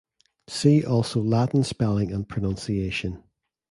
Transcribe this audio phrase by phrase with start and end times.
[0.47, 3.21] See also Latin spelling and pronunciation.